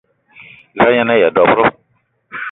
[0.75, 1.65] Za a yen-aya dob-ro?